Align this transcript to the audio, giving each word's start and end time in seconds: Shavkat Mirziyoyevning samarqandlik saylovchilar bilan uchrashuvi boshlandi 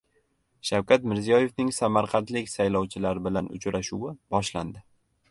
Shavkat 0.67 1.03
Mirziyoyevning 1.09 1.67
samarqandlik 1.79 2.49
saylovchilar 2.53 3.21
bilan 3.27 3.51
uchrashuvi 3.59 4.15
boshlandi 4.37 4.83